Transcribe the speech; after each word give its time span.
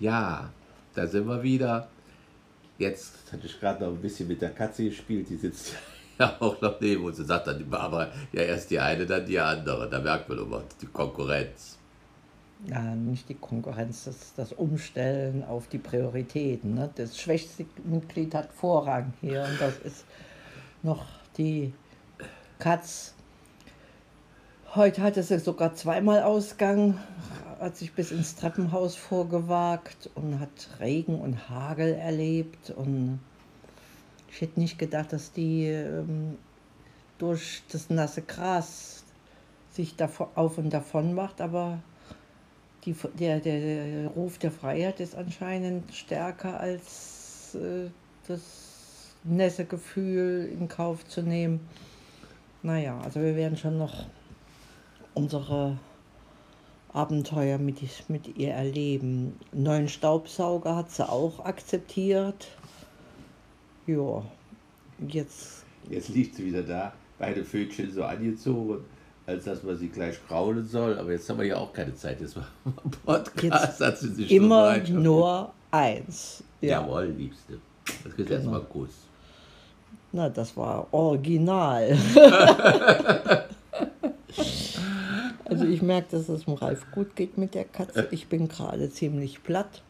Ja, 0.00 0.50
da 0.94 1.06
sind 1.06 1.26
wir 1.26 1.42
wieder. 1.42 1.88
Jetzt 2.78 3.32
hatte 3.32 3.46
ich 3.46 3.58
gerade 3.58 3.84
noch 3.84 3.92
ein 3.92 4.00
bisschen 4.00 4.28
mit 4.28 4.40
der 4.40 4.50
Katze 4.50 4.84
gespielt, 4.84 5.28
die 5.28 5.36
sitzt 5.36 5.74
ja 6.18 6.36
auch 6.38 6.60
noch 6.60 6.80
neben 6.80 7.04
uns 7.04 7.18
und 7.18 7.26
sagt 7.26 7.48
dann 7.48 7.58
die 7.58 7.64
Barbara, 7.64 8.08
ja 8.32 8.42
erst 8.42 8.70
die 8.70 8.78
eine, 8.78 9.06
dann 9.06 9.26
die 9.26 9.38
andere. 9.38 9.88
Da 9.88 10.00
merkt 10.00 10.28
man 10.28 10.38
immer 10.38 10.62
die 10.80 10.86
Konkurrenz. 10.86 11.78
Ja, 12.66 12.94
nicht 12.94 13.28
die 13.28 13.34
Konkurrenz, 13.34 14.04
das, 14.04 14.34
das 14.34 14.52
Umstellen 14.52 15.44
auf 15.44 15.68
die 15.68 15.78
Prioritäten. 15.78 16.74
Ne? 16.74 16.90
Das 16.96 17.18
schwächste 17.20 17.66
Mitglied 17.84 18.34
hat 18.34 18.52
Vorrang 18.52 19.12
hier 19.20 19.46
und 19.48 19.60
das 19.60 19.78
ist 19.78 20.04
noch 20.82 21.04
die 21.36 21.72
Katz. 22.58 23.14
Heute 24.78 25.02
hatte 25.02 25.24
sie 25.24 25.40
sogar 25.40 25.74
zweimal 25.74 26.22
Ausgang, 26.22 27.00
hat 27.58 27.76
sich 27.76 27.94
bis 27.94 28.12
ins 28.12 28.36
Treppenhaus 28.36 28.94
vorgewagt 28.94 30.08
und 30.14 30.38
hat 30.38 30.68
Regen 30.78 31.18
und 31.18 31.50
Hagel 31.50 31.94
erlebt. 31.94 32.70
Und 32.70 33.18
ich 34.30 34.40
hätte 34.40 34.60
nicht 34.60 34.78
gedacht, 34.78 35.12
dass 35.12 35.32
die 35.32 35.64
ähm, 35.64 36.38
durch 37.18 37.64
das 37.72 37.90
nasse 37.90 38.22
Gras 38.22 39.02
sich 39.72 39.96
davon, 39.96 40.28
auf 40.36 40.58
und 40.58 40.72
davon 40.72 41.12
macht, 41.12 41.40
aber 41.40 41.80
die, 42.84 42.94
der, 43.18 43.40
der, 43.40 44.06
Ruf 44.06 44.38
der 44.38 44.52
Freiheit 44.52 45.00
ist 45.00 45.16
anscheinend 45.16 45.92
stärker 45.92 46.60
als 46.60 47.56
äh, 47.56 47.90
das 48.28 49.16
Nässegefühl 49.24 50.48
in 50.56 50.68
Kauf 50.68 51.04
zu 51.04 51.22
nehmen. 51.22 51.68
Naja, 52.62 53.00
also 53.02 53.20
wir 53.20 53.34
werden 53.34 53.56
schon 53.56 53.76
noch 53.76 54.06
unsere 55.18 55.76
Abenteuer 56.92 57.58
mit, 57.58 57.80
mit 58.08 58.36
ihr 58.36 58.52
erleben. 58.52 59.38
Neuen 59.52 59.88
Staubsauger 59.88 60.76
hat 60.76 60.90
sie 60.90 61.08
auch 61.08 61.44
akzeptiert. 61.44 62.48
Ja, 63.86 64.22
jetzt. 65.06 65.64
Jetzt 65.90 66.08
liegt 66.10 66.36
sie 66.36 66.46
wieder 66.46 66.62
da, 66.62 66.92
beide 67.18 67.44
Vögel 67.44 67.90
so 67.90 68.04
angezogen, 68.04 68.84
als 69.26 69.44
dass 69.44 69.62
man 69.62 69.76
sie 69.76 69.88
gleich 69.88 70.16
kraulen 70.26 70.66
soll. 70.66 70.98
Aber 70.98 71.12
jetzt 71.12 71.28
haben 71.28 71.38
wir 71.38 71.46
ja 71.46 71.56
auch 71.56 71.72
keine 71.72 71.94
Zeit. 71.94 72.20
Jetzt 72.20 72.36
war 72.36 72.46
Podcast, 73.04 73.80
jetzt 73.80 73.80
hat 73.80 73.98
sie 73.98 74.08
sich 74.08 74.30
Immer 74.30 74.78
nur 74.78 75.52
eins. 75.70 76.42
Ja. 76.60 76.80
Jawohl, 76.80 77.06
Liebste. 77.16 77.58
Das 78.04 78.14
geht 78.16 78.26
genau. 78.26 78.38
erstmal 78.38 78.60
Kuss. 78.62 78.90
Na, 80.12 80.28
das 80.28 80.56
war 80.56 80.86
original. 80.92 81.96
also 85.48 85.64
ich 85.64 85.82
merke, 85.82 86.08
dass 86.12 86.28
es 86.28 86.44
dem 86.44 86.54
Ralf 86.54 86.90
gut 86.92 87.16
geht 87.16 87.38
mit 87.38 87.54
der 87.54 87.64
Katze. 87.64 88.08
Ich 88.10 88.28
bin 88.28 88.48
gerade 88.48 88.90
ziemlich 88.90 89.42
platt, 89.42 89.82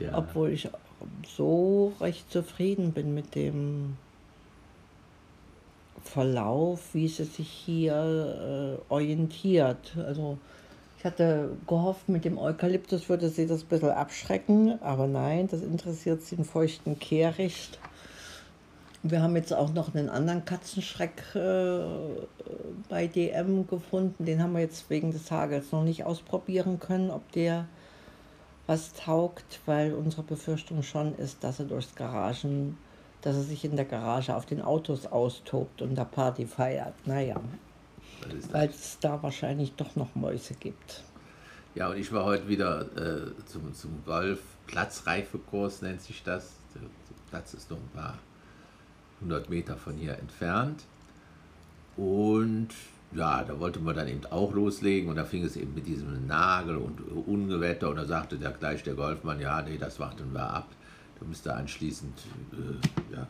ja. 0.00 0.16
obwohl 0.16 0.50
ich 0.50 0.68
so 1.26 1.92
recht 2.00 2.30
zufrieden 2.30 2.92
bin 2.92 3.14
mit 3.14 3.34
dem 3.34 3.96
Verlauf, 6.02 6.94
wie 6.94 7.08
sie 7.08 7.24
sich 7.24 7.48
hier 7.48 8.78
äh, 8.88 8.92
orientiert. 8.92 9.96
Also 9.96 10.38
ich 10.98 11.04
hatte 11.04 11.50
gehofft, 11.66 12.08
mit 12.08 12.24
dem 12.24 12.38
Eukalyptus 12.38 13.08
würde 13.08 13.28
sie 13.28 13.46
das 13.46 13.62
ein 13.62 13.68
bisschen 13.68 13.90
abschrecken, 13.90 14.80
aber 14.82 15.06
nein, 15.06 15.48
das 15.48 15.62
interessiert 15.62 16.22
sie 16.22 16.36
den 16.36 16.44
feuchten 16.44 16.98
Kehricht. 16.98 17.78
Wir 19.10 19.22
haben 19.22 19.36
jetzt 19.36 19.52
auch 19.52 19.72
noch 19.72 19.94
einen 19.94 20.08
anderen 20.08 20.44
Katzenschreck 20.44 21.22
äh, 21.34 21.80
bei 22.88 23.06
DM 23.06 23.66
gefunden. 23.66 24.24
Den 24.24 24.42
haben 24.42 24.52
wir 24.52 24.60
jetzt 24.60 24.88
wegen 24.90 25.12
des 25.12 25.30
Hagels 25.30 25.72
noch 25.72 25.84
nicht 25.84 26.04
ausprobieren 26.04 26.80
können, 26.80 27.10
ob 27.10 27.30
der 27.32 27.66
was 28.66 28.94
taugt, 28.94 29.60
weil 29.66 29.94
unsere 29.94 30.22
Befürchtung 30.22 30.82
schon 30.82 31.14
ist, 31.16 31.44
dass 31.44 31.60
er 31.60 31.66
durchs 31.66 31.94
Garagen, 31.94 32.76
dass 33.22 33.36
er 33.36 33.42
sich 33.42 33.64
in 33.64 33.76
der 33.76 33.84
Garage 33.84 34.34
auf 34.34 34.46
den 34.46 34.60
Autos 34.60 35.06
austobt 35.06 35.82
und 35.82 35.94
da 35.94 36.04
Party 36.04 36.46
feiert. 36.46 36.94
Naja, 37.06 37.40
weil 38.50 38.68
es 38.70 38.98
da 39.00 39.22
wahrscheinlich 39.22 39.74
doch 39.74 39.94
noch 39.94 40.14
Mäuse 40.14 40.54
gibt. 40.54 41.04
Ja, 41.74 41.90
und 41.90 41.98
ich 41.98 42.10
war 42.12 42.24
heute 42.24 42.48
wieder 42.48 42.82
äh, 42.96 43.32
zum, 43.44 43.72
zum 43.74 44.02
Golf, 44.04 44.40
Platzreifekurs 44.66 45.82
nennt 45.82 46.00
sich 46.00 46.22
das. 46.22 46.52
Der 46.74 46.80
Platz 47.30 47.54
ist 47.54 47.70
noch 47.70 47.76
ein 47.76 47.90
paar 47.94 48.18
100 49.20 49.50
Meter 49.50 49.76
von 49.76 49.94
hier 49.94 50.18
entfernt. 50.18 50.84
Und 51.96 52.68
ja, 53.12 53.42
da 53.44 53.58
wollte 53.58 53.80
man 53.80 53.94
dann 53.96 54.08
eben 54.08 54.26
auch 54.26 54.52
loslegen 54.52 55.08
und 55.08 55.16
da 55.16 55.24
fing 55.24 55.44
es 55.44 55.56
eben 55.56 55.74
mit 55.74 55.86
diesem 55.86 56.26
Nagel 56.26 56.76
und 56.76 57.00
Ungewetter 57.26 57.88
und 57.88 57.96
da 57.96 58.04
sagte 58.04 58.36
der, 58.36 58.50
gleich 58.50 58.82
der 58.82 58.94
Golfmann, 58.94 59.40
ja, 59.40 59.62
nee, 59.62 59.78
das 59.78 59.98
warten 59.98 60.32
wir 60.32 60.50
ab. 60.50 60.68
Da 61.18 61.26
müsste 61.26 61.54
anschließend 61.54 62.18
äh, 62.52 63.14
ja, 63.14 63.26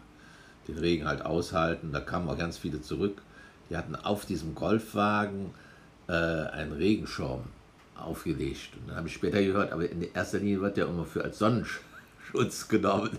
den 0.67 0.79
Regen 0.79 1.07
halt 1.07 1.25
aushalten. 1.25 1.93
Da 1.93 2.01
kamen 2.01 2.29
auch 2.29 2.39
ganz 2.39 2.59
viele 2.59 2.83
zurück. 2.83 3.23
Die 3.71 3.77
hatten 3.77 3.95
auf 3.95 4.27
diesem 4.27 4.55
Golfwagen 4.55 5.51
äh, 6.09 6.13
einen 6.13 6.73
Regenschirm 6.73 7.45
aufgelegt. 7.97 8.71
Und 8.81 8.89
dann 8.89 8.97
habe 8.97 9.09
ich 9.09 9.15
später 9.15 9.41
gehört, 9.43 9.73
aber 9.73 9.89
in 9.89 10.03
erster 10.13 10.39
Linie 10.39 10.61
wird 10.61 10.77
der 10.77 10.87
immer 10.87 11.05
für 11.05 11.23
als 11.23 11.39
Sonnenschutz 12.33 12.69
genommen. 12.69 13.19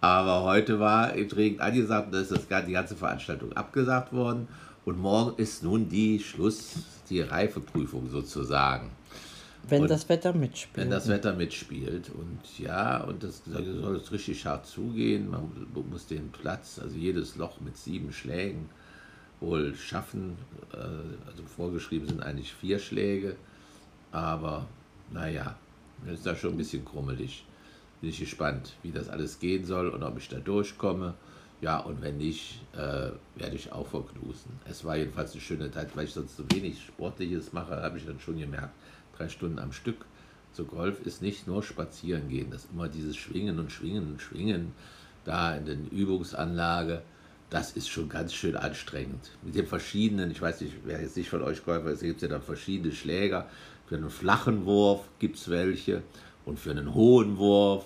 Aber 0.00 0.42
heute 0.44 0.78
war 0.78 1.16
eben 1.16 1.30
Regen 1.30 1.60
angesagt 1.60 2.06
und 2.06 2.14
da 2.14 2.20
ist 2.20 2.30
das, 2.30 2.46
die 2.66 2.72
ganze 2.72 2.96
Veranstaltung 2.96 3.52
abgesagt 3.54 4.12
worden. 4.12 4.48
Und 4.84 4.98
morgen 4.98 5.40
ist 5.40 5.64
nun 5.64 5.88
die 5.88 6.20
Schluss, 6.20 6.74
die 7.10 7.20
Reifeprüfung 7.20 8.08
sozusagen. 8.08 8.90
Wenn 9.68 9.82
und 9.82 9.90
das 9.90 10.08
Wetter 10.08 10.32
mitspielt. 10.32 10.76
Wenn 10.76 10.90
das 10.90 11.08
Wetter 11.08 11.32
mitspielt. 11.32 12.10
Und 12.10 12.58
ja, 12.58 13.02
und 13.02 13.24
das 13.24 13.42
soll 13.44 13.96
es 13.96 14.12
richtig 14.12 14.46
hart 14.46 14.66
zugehen. 14.66 15.28
Man 15.28 15.50
muss 15.90 16.06
den 16.06 16.30
Platz, 16.30 16.78
also 16.80 16.96
jedes 16.96 17.36
Loch 17.36 17.60
mit 17.60 17.76
sieben 17.76 18.12
Schlägen 18.12 18.68
wohl 19.40 19.74
schaffen. 19.74 20.36
Äh, 20.72 20.76
also 21.28 21.42
vorgeschrieben 21.56 22.06
sind 22.06 22.22
eigentlich 22.22 22.52
vier 22.52 22.78
Schläge. 22.78 23.34
Aber 24.12 24.68
naja, 25.12 25.56
ist 26.12 26.26
da 26.26 26.36
schon 26.36 26.52
ein 26.52 26.58
bisschen 26.58 26.84
krummelig. 26.84 27.44
Bin 28.00 28.10
ich 28.10 28.18
gespannt, 28.18 28.74
wie 28.82 28.92
das 28.92 29.08
alles 29.08 29.38
gehen 29.38 29.64
soll 29.64 29.88
und 29.88 30.02
ob 30.02 30.18
ich 30.18 30.28
da 30.28 30.38
durchkomme. 30.38 31.14
Ja, 31.62 31.78
und 31.78 32.02
wenn 32.02 32.18
nicht, 32.18 32.60
äh, 32.74 33.10
werde 33.36 33.56
ich 33.56 33.72
auch 33.72 33.86
verknusen. 33.86 34.52
Es 34.68 34.84
war 34.84 34.96
jedenfalls 34.96 35.32
eine 35.32 35.40
schöne 35.40 35.70
Zeit, 35.70 35.96
weil 35.96 36.04
ich 36.04 36.12
sonst 36.12 36.36
so 36.36 36.44
wenig 36.52 36.84
Sportliches 36.84 37.52
mache, 37.54 37.82
habe 37.82 37.96
ich 37.96 38.04
dann 38.04 38.20
schon 38.20 38.38
gemerkt, 38.38 38.74
drei 39.16 39.28
Stunden 39.28 39.58
am 39.58 39.72
Stück. 39.72 40.04
So 40.52 40.64
Golf 40.64 41.04
ist 41.06 41.22
nicht 41.22 41.46
nur 41.46 41.62
spazieren 41.62 42.28
gehen, 42.28 42.50
das 42.50 42.64
ist 42.64 42.72
immer 42.72 42.88
dieses 42.88 43.16
Schwingen 43.16 43.58
und 43.58 43.72
Schwingen 43.72 44.06
und 44.12 44.22
Schwingen 44.22 44.72
da 45.24 45.56
in 45.56 45.66
der 45.66 45.76
Übungsanlage. 45.90 47.02
Das 47.48 47.72
ist 47.72 47.88
schon 47.88 48.08
ganz 48.08 48.34
schön 48.34 48.56
anstrengend. 48.56 49.30
Mit 49.42 49.54
den 49.54 49.66
verschiedenen, 49.66 50.30
ich 50.30 50.42
weiß 50.42 50.60
nicht, 50.62 50.74
wer 50.84 51.00
jetzt 51.00 51.16
nicht 51.16 51.30
von 51.30 51.42
euch 51.42 51.64
Golfer 51.64 51.90
ist, 51.90 52.00
gibt 52.00 52.16
es 52.16 52.22
ja 52.22 52.28
dann 52.28 52.42
verschiedene 52.42 52.92
Schläger. 52.92 53.48
Für 53.86 53.96
einen 53.96 54.10
flachen 54.10 54.64
Wurf 54.64 55.08
gibt 55.20 55.36
es 55.36 55.48
welche 55.48 56.02
und 56.46 56.58
für 56.58 56.70
einen 56.70 56.94
hohen 56.94 57.36
Wurf 57.36 57.84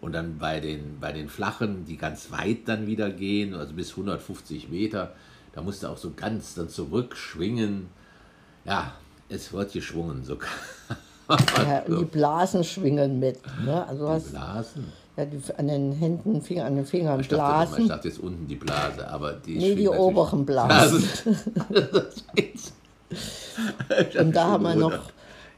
und 0.00 0.12
dann 0.12 0.38
bei 0.38 0.60
den, 0.60 1.00
bei 1.00 1.10
den 1.12 1.28
flachen, 1.28 1.84
die 1.86 1.96
ganz 1.96 2.30
weit 2.30 2.68
dann 2.68 2.86
wieder 2.86 3.10
gehen, 3.10 3.54
also 3.54 3.72
bis 3.72 3.90
150 3.90 4.68
Meter, 4.68 5.12
da 5.52 5.62
musst 5.62 5.82
du 5.82 5.88
auch 5.88 5.96
so 5.96 6.12
ganz 6.14 6.54
dann 6.54 6.68
zurückschwingen. 6.68 7.88
Ja, 8.64 8.92
es 9.28 9.52
wird 9.52 9.72
geschwungen 9.72 10.24
sogar. 10.24 10.50
Ja, 11.28 11.80
die 11.88 12.04
Blasen 12.04 12.62
schwingen 12.64 13.18
mit. 13.18 13.40
Ne? 13.64 13.86
Also 13.88 14.18
die 14.18 14.30
Blasen? 14.30 14.92
Ja, 15.16 15.24
die, 15.24 15.40
an 15.56 15.68
den 15.68 15.92
Händen, 15.92 16.42
Finger, 16.42 16.66
an 16.66 16.76
den 16.76 16.84
Fingern 16.84 17.20
ich 17.20 17.28
Blasen. 17.28 17.70
Dachte, 17.70 17.82
ich 17.82 17.88
dachte 17.88 18.08
jetzt 18.08 18.18
unten 18.18 18.46
die 18.46 18.56
Blase, 18.56 19.08
aber 19.08 19.32
die 19.32 19.56
Nee, 19.56 19.74
die 19.74 19.88
oberen 19.88 20.44
Blasen. 20.46 21.02
Und 24.18 24.36
da 24.36 24.44
haben 24.44 24.64
wir 24.64 24.74
noch 24.74 24.98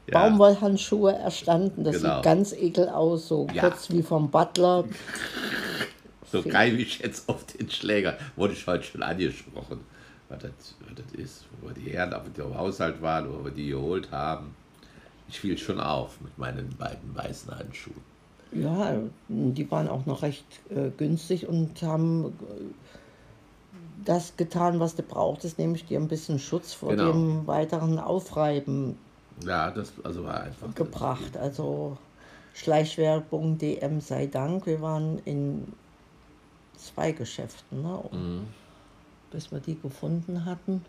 ja. 0.07 0.19
Baumwollhandschuhe 0.19 1.13
erstanden. 1.13 1.83
Das 1.83 1.97
genau. 1.97 2.15
sieht 2.15 2.23
ganz 2.23 2.53
ekel 2.53 2.89
aus, 2.89 3.27
so 3.27 3.47
ja. 3.53 3.61
kurz 3.61 3.89
wie 3.89 4.01
vom 4.01 4.29
Butler. 4.29 4.85
So 6.31 6.43
geil 6.43 6.77
wie 6.77 6.83
ich 6.83 6.99
jetzt 6.99 7.29
auf 7.29 7.45
den 7.45 7.69
Schläger. 7.69 8.17
Wurde 8.35 8.53
ich 8.53 8.65
heute 8.67 8.83
schon 8.83 9.03
angesprochen, 9.03 9.79
was 10.29 10.39
das, 10.39 10.51
was 10.81 10.95
das 10.95 11.19
ist, 11.19 11.45
wo 11.61 11.67
wir 11.67 11.73
die 11.73 11.91
Herren 11.91 12.13
auf 12.13 12.23
dem 12.35 12.57
Haushalt 12.57 13.01
waren, 13.01 13.29
wo 13.31 13.45
wir 13.45 13.51
die 13.51 13.69
geholt 13.69 14.11
haben. 14.11 14.55
Ich 15.29 15.39
fiel 15.39 15.57
schon 15.57 15.79
auf 15.79 16.19
mit 16.21 16.37
meinen 16.37 16.69
beiden 16.77 17.15
weißen 17.15 17.57
Handschuhen. 17.57 18.01
Ja, 18.53 18.95
die 19.27 19.69
waren 19.69 19.89
auch 19.89 20.05
noch 20.05 20.21
recht 20.21 20.45
äh, 20.69 20.89
günstig 20.97 21.47
und 21.47 21.81
haben 21.81 22.25
äh, 22.25 22.29
das 24.05 24.37
getan, 24.37 24.79
was 24.79 24.95
du 24.95 25.03
brauchtest, 25.03 25.59
nämlich 25.59 25.85
dir 25.85 25.99
ein 25.99 26.07
bisschen 26.07 26.39
Schutz 26.39 26.71
vor 26.73 26.89
genau. 26.89 27.11
dem 27.11 27.47
weiteren 27.47 27.99
Aufreiben 27.99 28.97
ja, 29.45 29.71
das 29.71 29.93
also 30.03 30.23
war 30.23 30.41
einfach. 30.43 30.73
Gebracht. 30.75 31.37
Also 31.37 31.97
Schleichwerbung 32.53 33.57
DM 33.57 34.01
sei 34.01 34.27
Dank. 34.27 34.65
Wir 34.65 34.81
waren 34.81 35.19
in 35.25 35.73
zwei 36.77 37.11
Geschäften, 37.11 37.81
ne? 37.81 38.03
Mhm. 38.11 38.47
bis 39.31 39.51
wir 39.51 39.59
die 39.59 39.79
gefunden 39.79 40.45
hatten. 40.45 40.83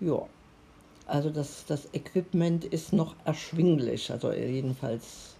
Ja. 0.00 0.22
Also 1.06 1.30
das, 1.30 1.64
das 1.66 1.88
Equipment 1.94 2.64
ist 2.66 2.92
noch 2.92 3.14
erschwinglich. 3.24 4.10
Also 4.10 4.32
jedenfalls 4.32 5.36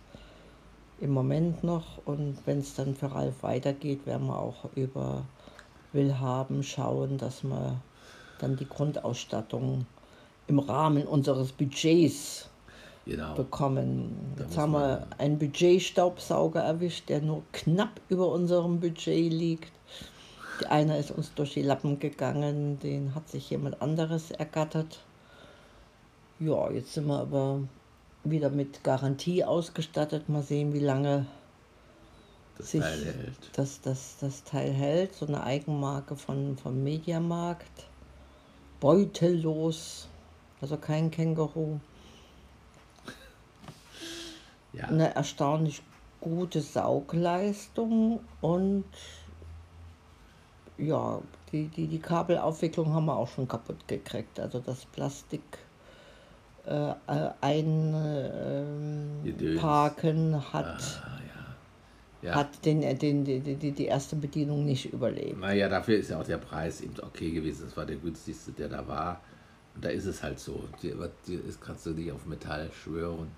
im 1.01 1.11
Moment 1.11 1.63
noch. 1.63 2.05
Und 2.07 2.39
wenn 2.47 2.61
es 2.61 2.75
dann 2.75 2.95
für 2.95 3.13
Ralf 3.13 3.43
weitergeht, 3.43 4.07
werden 4.07 4.27
wir 4.27 4.39
auch 4.39 4.69
über 4.75 5.25
Willhaben 5.93 6.63
schauen, 6.63 7.19
dass 7.19 7.45
wir 7.45 7.81
dann 8.39 8.57
die 8.57 8.69
Grundausstattung 8.69 9.87
im 10.49 10.59
Rahmen 10.59 11.07
unseres 11.07 11.53
Budgets 11.53 12.49
Genau. 13.07 13.35
bekommen. 13.35 14.15
Da 14.37 14.45
Jetzt 14.45 14.59
haben 14.59 14.73
wir 14.73 15.07
einen 15.17 15.39
Budgetstaubsauger 15.39 16.61
erwischt, 16.61 17.09
der 17.09 17.23
nur 17.23 17.43
knapp 17.53 18.01
über 18.11 18.29
unserem 18.31 18.81
Budget 18.81 19.33
liegt. 19.33 19.73
Einer 20.69 20.99
ist 20.99 21.13
uns 21.13 21.33
durch 21.35 21.55
die 21.55 21.63
Lappen 21.63 21.99
gegangen, 22.01 22.79
den 22.81 23.15
hat 23.15 23.27
sich 23.31 23.49
jemand 23.49 23.81
anderes 23.81 24.31
ergattert. 24.31 24.99
Ja, 26.39 26.71
jetzt 26.71 26.93
sind 26.93 27.07
wir 27.07 27.19
aber 27.21 27.61
wieder 28.25 28.51
mit 28.51 28.85
Garantie 28.85 29.43
ausgestattet. 29.43 30.29
Mal 30.29 30.43
sehen, 30.43 30.75
wie 30.75 30.81
lange 30.81 31.25
Das 32.59 32.73
sich 32.73 32.81
Teil 32.83 33.05
hält. 33.07 33.51
das, 33.55 33.81
das, 33.81 34.17
das 34.21 34.45
Teil 34.45 34.71
hält. 34.71 35.15
So 35.15 35.27
eine 35.27 35.43
Eigenmarke 35.45 36.15
von, 36.15 36.59
vom 36.59 36.83
Mediamarkt. 36.85 37.87
Beutellos, 38.81 40.09
also 40.61 40.77
kein 40.77 41.11
Känguru. 41.11 41.81
Ja, 44.73 44.85
eine 44.85 45.15
erstaunlich 45.15 45.83
gute 46.21 46.61
Saugleistung 46.61 48.21
und 48.41 48.85
ja, 50.77 51.21
die, 51.53 51.69
die, 51.69 51.87
die 51.87 51.99
Kabelaufwicklung 51.99 52.93
haben 52.93 53.07
wir 53.07 53.17
auch 53.17 53.29
schon 53.29 53.49
kaputt 53.49 53.89
gekriegt. 53.89 54.39
Also 54.39 54.61
das 54.61 54.85
Plastik 54.87 55.43
äh, 56.67 56.91
äh, 56.91 57.31
einparken 59.25 60.53
hat, 60.53 61.03
ah, 61.03 61.19
ja. 62.23 62.31
ja. 62.31 62.35
hat 62.37 62.65
den, 62.65 62.83
äh, 62.83 62.95
den, 62.95 63.25
die, 63.25 63.41
die, 63.41 63.73
die 63.73 63.87
erste 63.87 64.17
Bedienung 64.17 64.65
nicht 64.65 64.93
überlebt. 64.93 65.41
Naja, 65.41 65.69
dafür 65.69 65.99
ist 65.99 66.11
ja 66.11 66.21
auch 66.21 66.25
der 66.25 66.39
Preis 66.39 66.81
eben 66.81 66.95
okay 67.03 67.31
gewesen. 67.31 67.65
Das 67.65 67.77
war 67.77 67.87
der 67.87 67.97
günstigste, 67.97 68.53
der 68.53 68.69
da 68.69 68.87
war. 68.87 69.21
Da 69.81 69.91
ist 69.91 70.07
es 70.07 70.23
halt 70.23 70.39
so. 70.39 70.65
Die, 70.83 70.95
kannst 71.61 71.87
du 71.87 71.91
nicht 71.91 72.11
auf 72.13 72.27
Metall 72.27 72.71
schwören. 72.73 73.29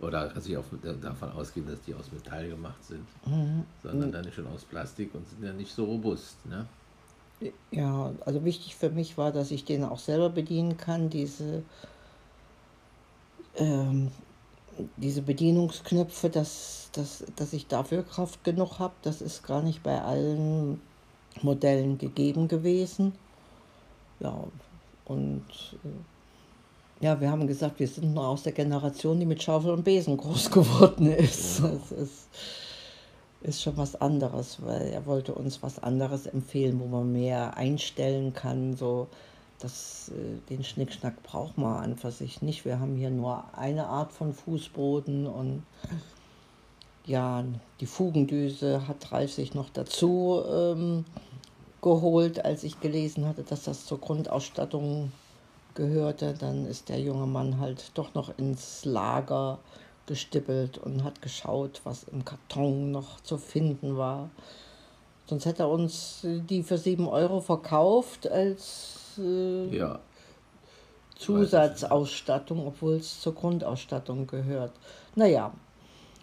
Oder 0.00 0.28
kannst 0.28 0.46
du 0.46 0.50
nicht 0.50 0.58
auf, 0.58 0.66
davon 1.00 1.32
ausgehen, 1.32 1.66
dass 1.66 1.80
die 1.82 1.94
aus 1.94 2.10
Metall 2.12 2.48
gemacht 2.48 2.82
sind. 2.84 3.06
Sondern 3.82 4.12
dann 4.12 4.32
schon 4.32 4.46
aus 4.48 4.64
Plastik 4.64 5.14
und 5.14 5.26
sind 5.28 5.44
ja 5.44 5.52
nicht 5.52 5.72
so 5.72 5.84
robust. 5.84 6.44
Ne? 6.46 6.66
Ja, 7.70 8.12
also 8.24 8.44
wichtig 8.44 8.76
für 8.76 8.90
mich 8.90 9.16
war, 9.16 9.32
dass 9.32 9.50
ich 9.50 9.64
den 9.64 9.84
auch 9.84 9.98
selber 9.98 10.30
bedienen 10.30 10.76
kann. 10.76 11.08
Diese, 11.10 11.62
ähm, 13.56 14.10
diese 14.96 15.22
Bedienungsknöpfe, 15.22 16.30
dass, 16.30 16.90
dass, 16.92 17.24
dass 17.36 17.52
ich 17.52 17.66
dafür 17.66 18.02
Kraft 18.02 18.44
genug 18.44 18.78
habe, 18.78 18.94
das 19.02 19.20
ist 19.20 19.44
gar 19.44 19.62
nicht 19.62 19.82
bei 19.82 20.00
allen 20.00 20.80
Modellen 21.42 21.98
gegeben 21.98 22.48
gewesen. 22.48 23.12
Ja, 24.20 24.44
und 25.08 25.44
äh, 25.84 27.04
ja, 27.04 27.20
wir 27.20 27.30
haben 27.30 27.46
gesagt, 27.46 27.78
wir 27.78 27.88
sind 27.88 28.14
noch 28.14 28.28
aus 28.28 28.42
der 28.42 28.52
Generation, 28.52 29.20
die 29.20 29.26
mit 29.26 29.42
Schaufel 29.42 29.70
und 29.70 29.84
Besen 29.84 30.16
groß 30.16 30.50
geworden 30.52 31.06
ist. 31.06 31.62
Das 31.62 31.92
ist, 31.92 32.28
ist 33.40 33.62
schon 33.62 33.76
was 33.76 34.00
anderes, 34.00 34.58
weil 34.62 34.88
er 34.88 35.06
wollte 35.06 35.34
uns 35.34 35.62
was 35.62 35.82
anderes 35.82 36.26
empfehlen, 36.26 36.80
wo 36.80 36.86
man 36.86 37.12
mehr 37.12 37.56
einstellen 37.56 38.32
kann. 38.34 38.76
So, 38.76 39.06
das, 39.60 40.10
äh, 40.10 40.50
den 40.50 40.64
Schnickschnack 40.64 41.22
braucht 41.22 41.56
man 41.56 41.82
an 41.82 41.96
für 41.96 42.10
sich 42.10 42.42
nicht. 42.42 42.64
Wir 42.64 42.80
haben 42.80 42.96
hier 42.96 43.10
nur 43.10 43.44
eine 43.56 43.86
Art 43.86 44.12
von 44.12 44.32
Fußboden 44.32 45.26
und 45.26 45.62
ja, 47.06 47.42
die 47.80 47.86
Fugendüse 47.86 48.86
hat 48.86 49.10
Ralf 49.12 49.32
sich 49.32 49.54
noch 49.54 49.70
dazu 49.70 50.42
ähm, 50.46 51.04
geholt, 51.82 52.44
als 52.44 52.64
ich 52.64 52.80
gelesen 52.80 53.26
hatte, 53.26 53.42
dass 53.42 53.64
das 53.64 53.86
zur 53.86 53.98
Grundausstattung 54.00 55.12
gehörte. 55.74 56.34
Dann 56.38 56.66
ist 56.66 56.88
der 56.88 57.00
junge 57.00 57.26
Mann 57.26 57.60
halt 57.60 57.92
doch 57.94 58.14
noch 58.14 58.36
ins 58.38 58.84
Lager 58.84 59.58
gestippelt 60.06 60.78
und 60.78 61.04
hat 61.04 61.20
geschaut, 61.22 61.80
was 61.84 62.04
im 62.04 62.24
Karton 62.24 62.90
noch 62.90 63.20
zu 63.20 63.36
finden 63.38 63.96
war. 63.96 64.30
Sonst 65.26 65.44
hätte 65.44 65.64
er 65.64 65.68
uns 65.68 66.20
die 66.24 66.62
für 66.62 66.78
7 66.78 67.06
Euro 67.06 67.40
verkauft 67.40 68.26
als 68.28 69.18
äh, 69.18 69.76
Ja. 69.76 69.98
Zusatzausstattung, 71.16 72.66
obwohl 72.66 72.94
es 72.94 73.20
zur 73.20 73.34
Grundausstattung 73.34 74.26
gehört. 74.26 74.72
Naja, 75.16 75.52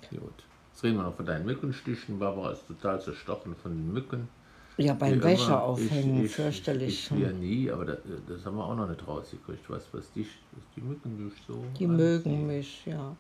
Gut. 0.10 0.44
Jetzt 0.72 0.84
reden 0.84 0.98
wir 0.98 1.04
noch 1.04 1.16
von 1.16 1.25
deinen 1.25 1.46
Mückenstichen. 1.46 2.19
Barbara 2.19 2.52
ist 2.52 2.68
total 2.68 3.02
zerstochen 3.02 3.56
von 3.56 3.72
den 3.72 3.94
Mücken. 3.94 4.28
Ja, 4.77 4.94
beim. 4.94 5.24
Wäsche 5.24 5.60
aufhängen, 5.60 6.19
ich, 6.19 6.25
ich, 6.25 6.31
fürchterlich. 6.31 7.12
Ich, 7.12 7.12
ich 7.12 7.24
ja 7.24 7.31
nie, 7.31 7.72
aber 7.72 7.86
das, 7.86 7.98
das 8.27 8.45
haben 8.45 8.57
wir 8.57 8.66
auch 8.66 8.75
noch 8.75 8.89
nicht 8.89 9.07
rausgekriegt. 9.07 9.69
Was, 9.69 9.83
was 9.92 10.12
dich, 10.12 10.27
was 10.51 10.63
die 10.75 10.81
Mücken 10.81 11.18
dich 11.18 11.33
so. 11.48 11.63
Die 11.80 11.88
mögen 11.88 12.48
mich, 12.48 12.86
ja. 12.86 13.16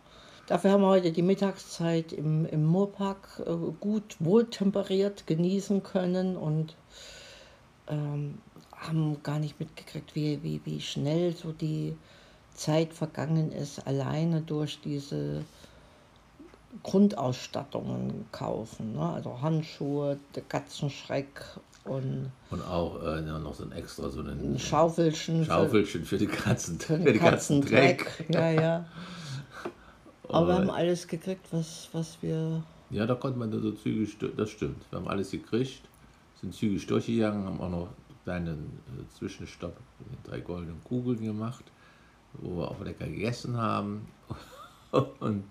Dafür 0.47 0.71
haben 0.71 0.81
wir 0.81 0.89
heute 0.89 1.11
die 1.11 1.23
Mittagszeit 1.23 2.13
im, 2.13 2.45
im 2.45 2.65
Moorpark 2.65 3.41
äh, 3.45 3.51
gut 3.79 4.15
wohltemperiert 4.19 5.25
genießen 5.25 5.81
können 5.81 6.37
und 6.37 6.75
ähm, 7.87 8.37
haben 8.71 9.17
gar 9.23 9.39
nicht 9.39 9.59
mitgekriegt, 9.59 10.15
wie, 10.15 10.43
wie, 10.43 10.61
wie 10.65 10.81
schnell 10.81 11.35
so 11.35 11.51
die 11.51 11.95
Zeit 12.53 12.93
vergangen 12.93 13.51
ist, 13.51 13.85
alleine 13.87 14.41
durch 14.41 14.79
diese 14.81 15.43
Grundausstattungen 16.83 18.25
kaufen. 18.31 18.93
Ne? 18.93 19.01
Also 19.01 19.41
Handschuhe, 19.41 20.17
der 20.35 20.43
Katzenschreck 20.43 21.41
und 21.85 22.31
Und 22.51 22.61
auch 22.63 23.01
äh, 23.03 23.25
ja, 23.25 23.37
noch 23.39 23.53
so 23.53 23.63
ein 23.63 23.71
extra, 23.71 24.09
so 24.09 24.21
ein 24.21 24.27
ein 24.53 24.59
Schaufelchen. 24.59 25.39
für- 25.43 25.51
Schaufelchen 25.51 26.05
für 26.05 26.17
die 26.17 26.27
Katzen, 26.27 26.79
für 26.79 26.97
für 26.99 27.13
die 27.13 27.19
Katzendreck. 27.19 27.99
Katzendreck. 27.99 28.25
Ja, 28.33 28.49
ja. 28.51 28.85
Aber 30.29 30.47
wir 30.47 30.55
haben 30.55 30.69
alles 30.71 31.07
gekriegt, 31.07 31.45
was, 31.51 31.87
was 31.93 32.17
wir 32.21 32.63
Ja, 32.89 33.05
da 33.05 33.13
konnte 33.15 33.37
man 33.37 33.51
da 33.51 33.59
so 33.59 33.71
zügig, 33.71 34.17
das 34.35 34.49
stimmt. 34.49 34.83
Wir 34.89 34.99
haben 34.99 35.07
alles 35.07 35.31
gekriegt, 35.31 35.81
sind 36.41 36.53
zügig 36.53 36.85
durchgegangen, 36.87 37.45
haben 37.45 37.61
auch 37.61 37.69
noch 37.69 37.87
einen 37.87 38.23
kleinen 38.23 38.79
äh, 38.99 39.17
Zwischenstopp 39.17 39.75
mit 40.09 40.19
drei 40.31 40.39
goldenen 40.39 40.83
Kugeln 40.83 41.21
gemacht, 41.23 41.63
wo 42.33 42.57
wir 42.57 42.71
auch 42.71 42.79
lecker 42.83 43.05
gegessen 43.05 43.55
haben. 43.57 44.07
Und 45.19 45.43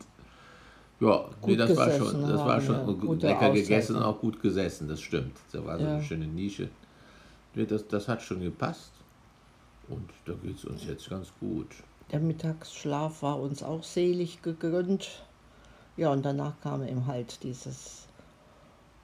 ja, 1.01 1.25
nee, 1.29 1.57
Gut 1.57 1.61
das 1.61 1.77
war 1.77 1.91
schon, 1.91 2.23
das 2.23 2.41
war 2.41 2.61
schon 2.61 3.19
lecker 3.21 3.51
gegessen 3.51 3.97
und 3.97 4.03
auch 4.03 4.21
gut 4.21 4.41
gesessen, 4.41 4.89
das 4.89 5.01
stimmt. 5.01 5.37
Da 5.53 5.65
war 5.65 5.79
so 5.79 5.85
eine 5.85 6.03
schöne 6.03 6.27
Nische. 6.27 6.69
Nee, 7.55 7.67
das, 7.67 7.87
das 7.89 8.09
hat 8.09 8.23
schon 8.23 8.41
gepasst. 8.41 8.93
Und 9.89 10.09
da 10.25 10.33
geht 10.43 10.57
es 10.57 10.65
uns 10.65 10.85
jetzt 10.87 11.09
ganz 11.11 11.29
gut. 11.41 11.67
Der 12.11 12.21
Mittagsschlaf 12.21 13.23
war 13.23 13.41
uns 13.41 13.63
auch 13.63 13.83
selig 13.83 14.43
gegönnt. 14.43 15.23
Ja, 15.97 16.11
und 16.11 16.25
danach 16.25 16.61
kam 16.63 16.87
eben 16.87 17.07
halt 17.07 17.43
dieses 17.43 18.07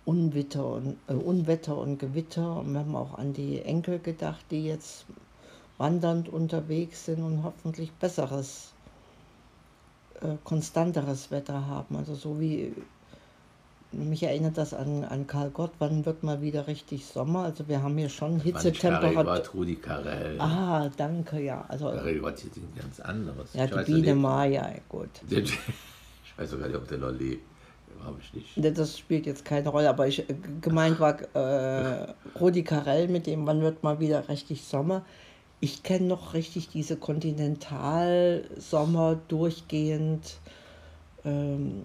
Unwetter 0.05 0.67
und, 0.67 0.97
äh, 1.07 1.13
Unwetter 1.13 1.77
und 1.77 1.99
Gewitter. 1.99 2.57
Und 2.57 2.73
wir 2.73 2.81
haben 2.81 2.97
auch 2.97 3.19
an 3.19 3.33
die 3.33 3.61
Enkel 3.61 3.99
gedacht, 3.99 4.45
die 4.51 4.65
jetzt 4.65 5.07
wandernd 5.79 6.29
unterwegs 6.29 7.07
sind 7.07 7.23
und 7.23 7.43
hoffentlich 7.43 7.93
besseres, 7.93 8.73
äh, 10.23 10.37
konstanteres 10.45 11.31
Wetter 11.31 11.67
haben. 11.67 11.97
Also 11.97 12.15
so 12.15 12.41
wie 12.41 12.73
mich 13.93 14.23
erinnert 14.23 14.57
das 14.57 14.73
an, 14.73 15.05
an 15.05 15.27
Karl 15.27 15.51
Gott, 15.51 15.73
wann 15.79 16.07
wird 16.07 16.23
mal 16.23 16.41
wieder 16.41 16.67
richtig 16.67 17.07
Sommer? 17.07 17.45
Also 17.45 17.67
wir 17.69 17.83
haben 17.83 17.97
hier 17.99 18.09
schon 18.09 18.37
War 18.37 18.43
Hitzetemperatur. 18.43 19.25
Gott, 19.25 19.55
Rudi 19.55 19.77
Carell. 19.77 20.41
Ah, 20.41 20.89
danke, 20.97 21.41
ja. 21.41 21.65
Also 21.69 21.93
Harry 21.93 22.19
Gott, 22.19 22.39
hier 22.39 22.51
sind 22.53 22.77
ganz 22.77 23.01
anderes. 23.01 23.53
ja, 23.55 23.65
Ich 23.65 23.71
die 23.71 23.77
weiß 23.77 23.87
Biene 23.87 24.15
Maya, 24.15 24.75
gut. 24.89 25.09
Ich 25.31 26.45
weiß 26.45 26.53
sogar 26.53 26.69
nicht, 26.69 26.77
ob 26.77 26.89
der 26.89 26.99
noch 26.99 27.11
lebt. 27.11 27.45
Habe 28.03 28.17
ich 28.23 28.33
nicht. 28.33 28.79
Das 28.79 28.97
spielt 28.99 29.27
jetzt 29.27 29.45
keine 29.45 29.69
Rolle, 29.69 29.91
aber 29.91 30.07
ich, 30.09 30.21
äh, 30.21 30.35
gemeint 30.63 30.99
war 31.01 31.19
äh, 31.35 32.15
Rudi 32.41 32.63
Carell 32.63 33.09
mit 33.09 33.27
dem, 33.27 33.47
wann 33.47 33.61
wird 33.61 33.83
mal 33.83 34.01
wieder 34.01 34.27
richtig 34.29 34.65
Sommer. 34.65 35.05
Ich 35.63 35.83
kenne 35.83 36.07
noch 36.07 36.33
richtig 36.33 36.71
diese 36.71 36.97
Kontinentalsommer 36.97 39.17
durchgehend. 39.29 40.39
Ähm, 41.23 41.85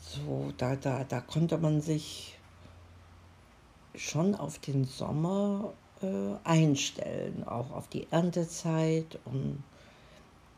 so, 0.00 0.52
da, 0.56 0.74
da, 0.74 1.04
da 1.04 1.20
konnte 1.20 1.56
man 1.58 1.80
sich 1.80 2.36
schon 3.94 4.34
auf 4.34 4.58
den 4.58 4.86
Sommer 4.86 5.72
äh, 6.02 6.34
einstellen, 6.42 7.44
auch 7.46 7.70
auf 7.70 7.86
die 7.86 8.08
Erntezeit 8.10 9.20
und 9.24 9.62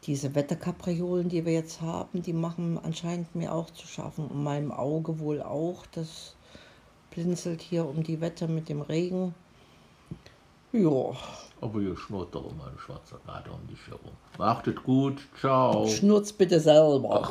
diese 0.05 0.35
Wetterkapriolen, 0.35 1.29
die 1.29 1.45
wir 1.45 1.53
jetzt 1.53 1.83
haben, 1.83 2.23
die 2.23 2.33
machen 2.33 2.79
anscheinend 2.83 3.35
mir 3.35 3.55
auch 3.55 3.71
zu 3.71 3.87
schaffen 3.87 4.27
und 4.27 4.43
meinem 4.43 4.73
Auge 4.73 5.21
wohl 5.21 5.41
auch. 5.43 5.87
Das 5.93 6.35
blinzelt 7.11 7.61
hier 7.61 7.87
um 7.87 8.03
die 8.03 8.21
Wette 8.21 8.49
mit 8.49 8.69
dem 8.69 8.81
Regen. 8.81 9.33
Ja, 10.73 11.13
Aber 11.61 11.81
hier 11.81 11.97
schnurrt 11.97 12.35
doch 12.35 12.51
immer 12.51 12.65
ein 12.65 12.79
schwarzer 12.79 13.19
Kater 13.27 13.53
um 13.53 13.67
dich 13.69 13.79
herum. 13.87 14.13
Machtet 14.39 14.83
gut. 14.83 15.19
Ciao. 15.39 15.87
schnurz 15.87 16.33
bitte 16.33 16.59
selber. 16.61 17.29